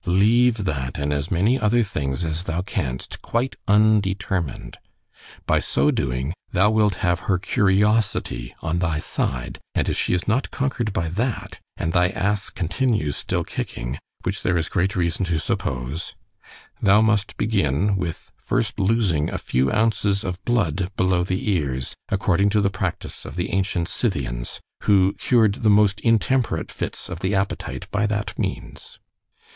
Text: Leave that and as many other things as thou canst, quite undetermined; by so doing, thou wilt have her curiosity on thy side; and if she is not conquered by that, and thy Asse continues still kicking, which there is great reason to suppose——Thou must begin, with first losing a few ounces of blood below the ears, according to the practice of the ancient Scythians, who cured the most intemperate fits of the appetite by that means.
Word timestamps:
Leave 0.07 0.65
that 0.65 0.97
and 0.97 1.13
as 1.13 1.29
many 1.29 1.59
other 1.59 1.83
things 1.83 2.23
as 2.23 2.45
thou 2.45 2.59
canst, 2.63 3.21
quite 3.21 3.55
undetermined; 3.67 4.79
by 5.45 5.59
so 5.59 5.91
doing, 5.91 6.33
thou 6.51 6.71
wilt 6.71 6.95
have 7.05 7.19
her 7.29 7.37
curiosity 7.37 8.51
on 8.63 8.79
thy 8.79 8.97
side; 8.97 9.59
and 9.75 9.87
if 9.87 9.95
she 9.95 10.15
is 10.15 10.27
not 10.27 10.49
conquered 10.49 10.91
by 10.91 11.07
that, 11.07 11.59
and 11.77 11.93
thy 11.93 12.07
Asse 12.07 12.49
continues 12.49 13.15
still 13.15 13.43
kicking, 13.43 13.99
which 14.23 14.41
there 14.41 14.57
is 14.57 14.69
great 14.69 14.95
reason 14.95 15.23
to 15.25 15.37
suppose——Thou 15.37 16.99
must 17.01 17.37
begin, 17.37 17.95
with 17.95 18.31
first 18.37 18.79
losing 18.79 19.29
a 19.29 19.37
few 19.37 19.71
ounces 19.71 20.23
of 20.23 20.43
blood 20.45 20.89
below 20.97 21.23
the 21.23 21.47
ears, 21.51 21.93
according 22.09 22.49
to 22.49 22.59
the 22.59 22.71
practice 22.71 23.23
of 23.23 23.35
the 23.35 23.51
ancient 23.53 23.87
Scythians, 23.87 24.59
who 24.85 25.13
cured 25.19 25.61
the 25.61 25.69
most 25.69 25.99
intemperate 25.99 26.71
fits 26.71 27.07
of 27.07 27.19
the 27.19 27.35
appetite 27.35 27.87
by 27.91 28.07
that 28.07 28.33
means. 28.39 28.97